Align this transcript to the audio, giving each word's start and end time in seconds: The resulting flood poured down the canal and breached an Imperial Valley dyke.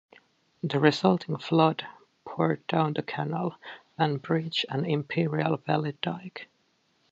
The 0.63 0.79
resulting 0.79 1.37
flood 1.37 1.85
poured 2.25 2.65
down 2.65 2.93
the 2.93 3.03
canal 3.03 3.57
and 3.99 4.19
breached 4.19 4.65
an 4.67 4.83
Imperial 4.83 5.57
Valley 5.57 5.95
dyke. 6.01 6.47